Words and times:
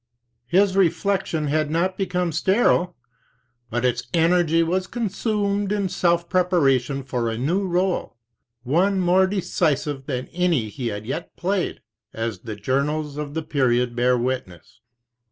His 0.47 0.75
reflection 0.75 1.45
had 1.45 1.69
not 1.69 1.95
become 1.95 2.31
sterile, 2.31 2.97
but 3.69 3.85
its 3.85 4.07
energy 4.15 4.63
was 4.63 4.87
consumed 4.87 5.71
in 5.71 5.89
self 5.89 6.27
preparation 6.27 7.03
for 7.03 7.29
a 7.29 7.37
new 7.37 7.67
role, 7.67 8.17
one 8.63 8.99
more 8.99 9.27
decisive 9.27 10.07
than 10.07 10.25
any 10.29 10.69
he 10.69 10.87
had 10.87 11.05
yet 11.05 11.37
played, 11.37 11.81
as 12.13 12.39
the 12.39 12.55
journals 12.55 13.17
of 13.17 13.35
the 13.35 13.43
period 13.43 13.95
bear 13.95 14.17
witness. 14.17 14.79